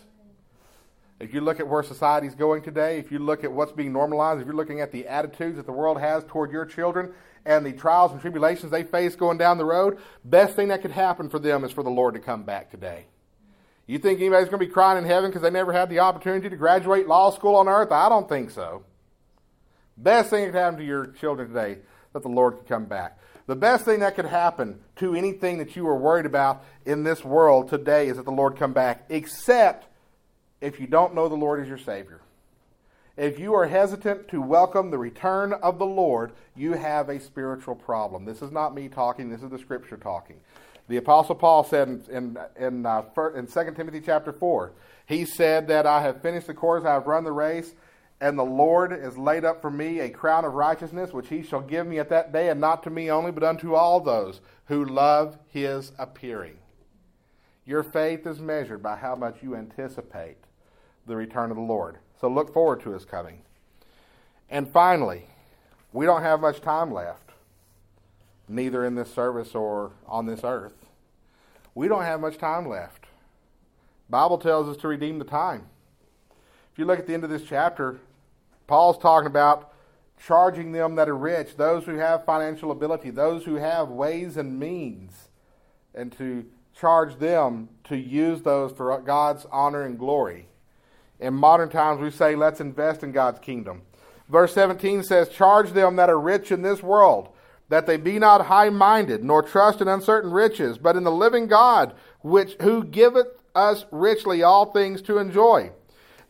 [1.20, 4.42] If you look at where society's going today, if you look at what's being normalized,
[4.42, 7.14] if you're looking at the attitudes that the world has toward your children,
[7.46, 10.92] and the trials and tribulations they face going down the road, best thing that could
[10.92, 13.06] happen for them is for the Lord to come back today.
[13.86, 16.50] You think anybody's going to be crying in heaven because they never had the opportunity
[16.50, 17.92] to graduate law school on earth?
[17.92, 18.84] I don't think so.
[19.98, 21.78] Best thing that could happen to your children today
[22.14, 23.20] that the Lord could come back.
[23.46, 27.26] The best thing that could happen to anything that you are worried about in this
[27.26, 29.88] world today is that the Lord come back, except
[30.62, 32.22] if you don't know the Lord as your Savior.
[33.18, 37.76] If you are hesitant to welcome the return of the Lord, you have a spiritual
[37.76, 38.26] problem.
[38.26, 40.38] This is not me talking, this is the scripture talking.
[40.88, 43.04] The Apostle Paul said in, in, in, uh,
[43.36, 44.72] in 2 Timothy chapter 4,
[45.06, 47.74] he said that I have finished the course, I have run the race,
[48.24, 51.60] and the Lord has laid up for me a crown of righteousness, which he shall
[51.60, 54.86] give me at that day, and not to me only, but unto all those who
[54.86, 56.56] love his appearing.
[57.66, 60.38] Your faith is measured by how much you anticipate
[61.06, 61.98] the return of the Lord.
[62.22, 63.42] So look forward to his coming.
[64.50, 65.26] And finally,
[65.92, 67.32] we don't have much time left,
[68.48, 70.86] neither in this service or on this earth.
[71.76, 73.06] We don't have much time left.
[74.10, 75.66] Bible tells us to redeem the time.
[76.72, 78.00] If you look at the end of this chapter,
[78.68, 79.74] Paul's talking about
[80.26, 84.60] charging them that are rich, those who have financial ability, those who have ways and
[84.60, 85.30] means,
[85.94, 86.46] and to
[86.76, 90.48] charge them to use those for God's honor and glory.
[91.20, 93.84] In modern times, we say, let's invest in God's kingdom.
[94.30, 97.30] Verse 17 says, Charge them that are rich in this world,
[97.70, 101.48] that they be not high minded, nor trust in uncertain riches, but in the living
[101.48, 105.72] God, which who giveth us richly all things to enjoy.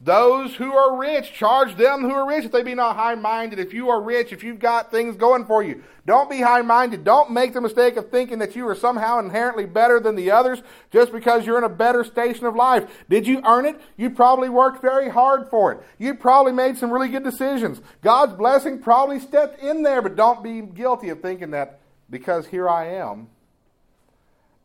[0.03, 3.57] Those who are rich, charge them who are rich if they be not high minded.
[3.57, 7.05] If you are rich, if you've got things going for you, don't be high minded.
[7.05, 10.61] Don't make the mistake of thinking that you are somehow inherently better than the others
[10.91, 13.05] just because you're in a better station of life.
[13.09, 13.79] Did you earn it?
[13.95, 15.79] You probably worked very hard for it.
[15.97, 17.79] You probably made some really good decisions.
[18.01, 21.79] God's blessing probably stepped in there, but don't be guilty of thinking that
[22.09, 23.29] because here I am,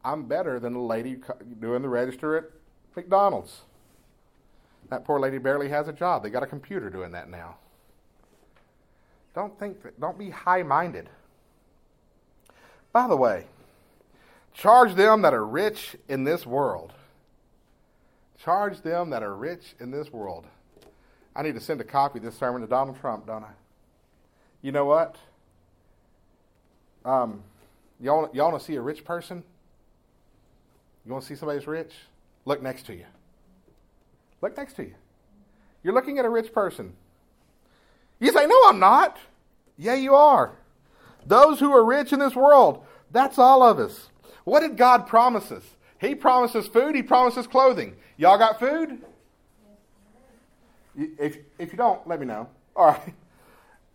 [0.05, 1.19] I'm better than the lady
[1.61, 2.45] doing the register at
[2.97, 3.61] McDonald's.
[4.91, 6.23] That poor lady barely has a job.
[6.23, 7.57] They got a computer doing that now.
[9.35, 11.09] Don't think that, don't be high minded.
[12.93, 13.45] By the way,
[14.55, 16.93] charge them that are rich in this world.
[18.43, 20.47] Charge them that are rich in this world.
[21.37, 23.53] I need to send a copy of this sermon to Donald Trump, don't I?
[24.63, 25.17] You know what?
[27.05, 27.43] Um,
[28.01, 29.45] y'all, y'all want to see a rich person?
[31.05, 31.93] You want to see somebody that's rich?
[32.45, 33.05] Look next to you.
[34.41, 34.95] Look next to you.
[35.83, 36.95] You're looking at a rich person.
[38.21, 39.19] You say, No, I'm not.
[39.77, 40.57] Yeah, you are.
[41.27, 44.09] Those who are rich in this world, that's all of us.
[44.45, 45.65] What did God promise us?
[46.01, 47.97] He promises food, He promises clothing.
[48.17, 49.03] Y'all got food?
[50.97, 52.49] If, if you don't, let me know.
[52.75, 53.15] All right.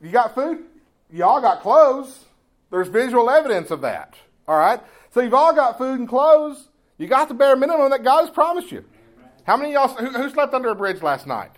[0.01, 0.63] You got food?
[1.09, 2.25] Y'all got clothes.
[2.71, 4.15] There's visual evidence of that.
[4.47, 4.79] All right.
[5.11, 6.69] So you've all got food and clothes.
[6.97, 8.83] You got the bare minimum that God has promised you.
[9.45, 11.51] How many y'all who, who slept under a bridge last night?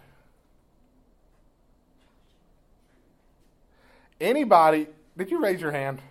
[4.19, 4.87] Anybody?
[5.17, 6.01] Did you raise your hand?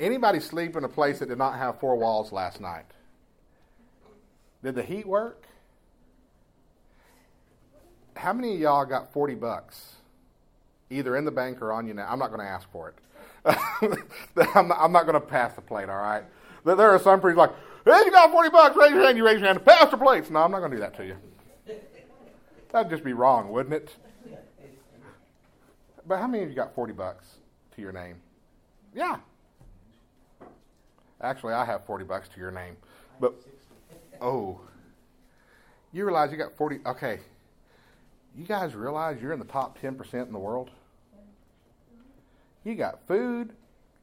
[0.00, 2.86] Anybody sleep in a place that did not have four walls last night?
[4.62, 5.44] Did the heat work?
[8.16, 9.94] How many of y'all got 40 bucks?
[10.90, 12.08] Either in the bank or on you now.
[12.10, 12.94] I'm not going to ask for it.
[14.54, 16.24] I'm not, not going to pass the plate, all right?
[16.64, 17.52] There are some priests like,
[17.84, 20.30] hey, you got 40 bucks, raise your hand, you raise your hand, pass the plates.
[20.30, 21.16] No, I'm not going to do that to you.
[22.70, 23.94] That'd just be wrong, wouldn't it?
[26.06, 27.26] But how many of you got 40 bucks
[27.74, 28.16] to your name?
[28.94, 29.18] Yeah.
[31.20, 32.76] Actually, I have 40 bucks to your name.
[33.20, 33.34] But,
[34.20, 34.60] oh,
[35.92, 37.20] you realize you got 40, okay.
[38.36, 40.70] You guys realize you're in the top 10% in the world?
[42.64, 43.52] You got food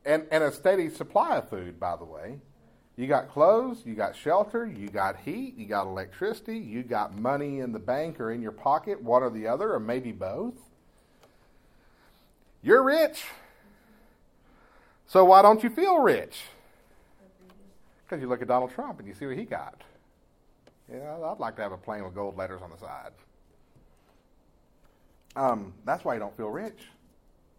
[0.06, 2.40] and, and a steady supply of food, by the way.
[3.00, 7.62] You got clothes, you got shelter, you got heat, you got electricity, you got money
[7.62, 10.56] in the bank or in your pocket, one or the other, or maybe both.
[12.62, 13.24] You're rich.
[15.08, 16.42] So why don't you feel rich?
[18.04, 19.82] Because you look at Donald Trump and you see what he got.
[20.92, 23.12] Yeah, I'd like to have a plane with gold letters on the side.
[25.38, 26.80] Um, that's why you don't feel rich.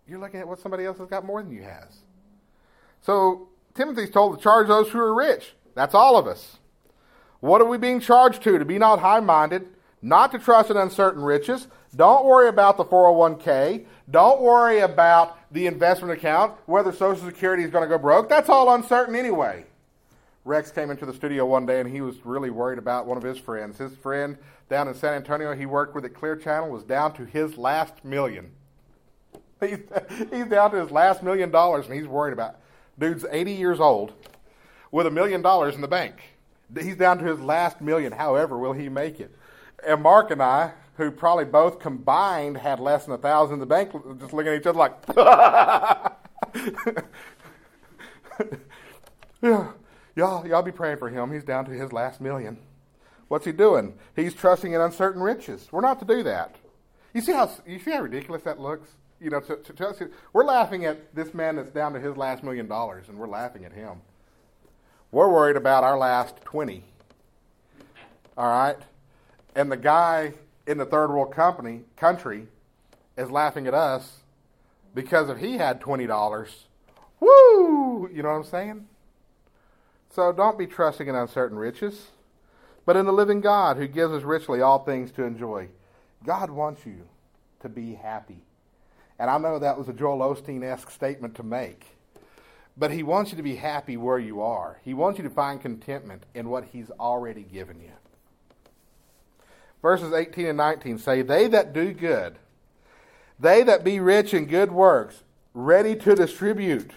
[0.06, 2.00] You're looking at what somebody else has got more than you has.
[3.00, 5.54] So Timothy's told to charge those who are rich.
[5.74, 6.58] That's all of us.
[7.40, 8.58] What are we being charged to?
[8.58, 9.68] To be not high minded,
[10.02, 11.68] not to trust in uncertain riches.
[11.96, 13.86] Don't worry about the 401k.
[14.10, 18.28] Don't worry about the investment account, whether Social Security is going to go broke.
[18.28, 19.64] That's all uncertain anyway.
[20.44, 23.22] Rex came into the studio one day and he was really worried about one of
[23.22, 23.78] his friends.
[23.78, 27.24] His friend down in San Antonio he worked with at Clear Channel was down to
[27.24, 28.52] his last million.
[29.60, 29.80] He's,
[30.32, 32.56] he's down to his last million dollars and he's worried about.
[33.00, 34.12] Dude's 80 years old
[34.92, 36.36] with a million dollars in the bank.
[36.78, 38.12] He's down to his last million.
[38.12, 39.34] However, will he make it?
[39.84, 43.66] And Mark and I, who probably both combined had less than a thousand in the
[43.66, 43.90] bank,
[44.20, 44.92] just looking at each other like,
[49.42, 49.72] yeah,
[50.14, 51.32] y'all, y'all be praying for him.
[51.32, 52.58] He's down to his last million.
[53.28, 53.94] What's he doing?
[54.14, 55.68] He's trusting in uncertain riches.
[55.72, 56.56] We're not to do that.
[57.14, 58.90] You see how you see how ridiculous that looks
[59.20, 62.42] you know, to, to, to, we're laughing at this man that's down to his last
[62.42, 64.00] million dollars, and we're laughing at him.
[65.12, 66.84] We're worried about our last 20.
[68.36, 68.78] All right?
[69.54, 70.32] And the guy
[70.66, 72.46] in the third world company country
[73.16, 74.20] is laughing at us
[74.94, 76.50] because if he had $20,
[77.18, 78.08] woo!
[78.12, 78.86] You know what I'm saying?
[80.10, 82.08] So don't be trusting in uncertain riches,
[82.86, 85.68] but in the living God who gives us richly all things to enjoy.
[86.24, 87.08] God wants you
[87.60, 88.42] to be happy.
[89.20, 91.84] And I know that was a Joel Osteen esque statement to make.
[92.74, 94.80] But he wants you to be happy where you are.
[94.82, 97.92] He wants you to find contentment in what he's already given you.
[99.82, 102.36] Verses 18 and 19 say, They that do good,
[103.38, 106.90] they that be rich in good works, ready to distribute.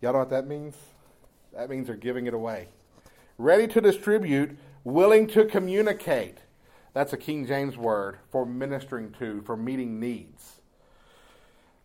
[0.00, 0.76] Y'all know what that means?
[1.52, 2.68] That means they're giving it away.
[3.36, 6.38] Ready to distribute, willing to communicate.
[6.94, 10.59] That's a King James word for ministering to, for meeting needs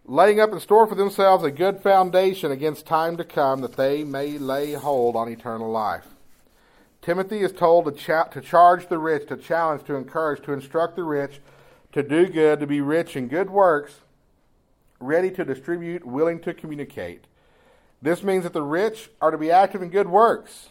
[0.07, 4.03] laying up in store for themselves a good foundation against time to come, that they
[4.03, 6.05] may lay hold on eternal life.
[7.01, 10.95] Timothy is told to, cha- to charge the rich, to challenge, to encourage, to instruct
[10.95, 11.39] the rich,
[11.91, 13.99] to do good, to be rich in good works,
[14.99, 17.25] ready to distribute, willing to communicate.
[18.01, 20.69] This means that the rich are to be active in good works.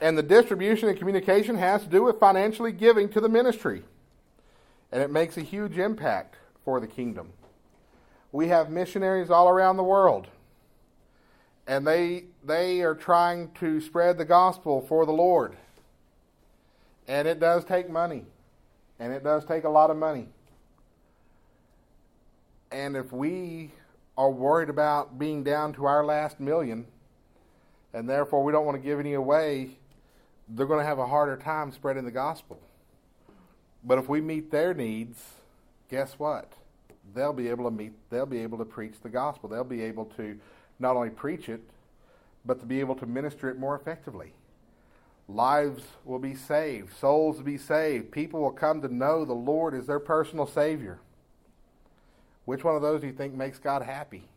[0.00, 3.84] And the distribution and communication has to do with financially giving to the ministry.
[4.92, 7.32] And it makes a huge impact for the kingdom
[8.34, 10.26] we have missionaries all around the world.
[11.68, 15.54] And they, they are trying to spread the gospel for the Lord.
[17.06, 18.24] And it does take money.
[18.98, 20.26] And it does take a lot of money.
[22.72, 23.70] And if we
[24.18, 26.86] are worried about being down to our last million,
[27.92, 29.78] and therefore we don't want to give any away,
[30.48, 32.58] they're going to have a harder time spreading the gospel.
[33.84, 35.22] But if we meet their needs,
[35.88, 36.52] guess what?
[37.12, 39.48] They'll be able to meet, they'll be able to preach the gospel.
[39.48, 40.38] They'll be able to
[40.78, 41.60] not only preach it,
[42.44, 44.32] but to be able to minister it more effectively.
[45.28, 49.74] lives will be saved, souls will be saved, people will come to know the Lord
[49.74, 50.98] as their personal Savior.
[52.44, 54.28] Which one of those do you think makes God happy?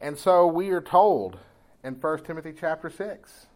[0.00, 1.38] And so we are told
[1.82, 3.46] in 1 Timothy chapter 6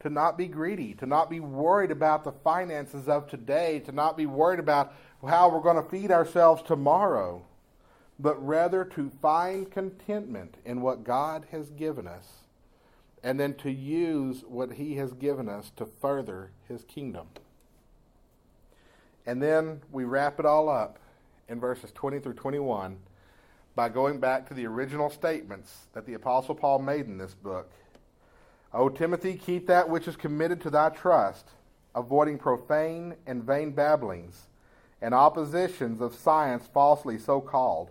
[0.00, 4.16] to not be greedy, to not be worried about the finances of today, to not
[4.16, 4.94] be worried about
[5.26, 7.42] how we're going to feed ourselves tomorrow,
[8.18, 12.44] but rather to find contentment in what God has given us
[13.22, 17.26] and then to use what He has given us to further His kingdom.
[19.26, 20.98] And then we wrap it all up
[21.48, 22.98] in verses 20 through 21
[23.74, 27.70] by going back to the original statements that the Apostle Paul made in this book.
[28.72, 31.48] O Timothy, keep that which is committed to thy trust,
[31.94, 34.46] avoiding profane and vain babblings,
[35.00, 37.90] and oppositions of science falsely so called,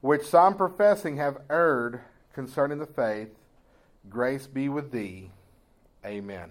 [0.00, 2.00] which some professing have erred
[2.32, 3.30] concerning the faith.
[4.08, 5.30] Grace be with thee.
[6.04, 6.50] Amen.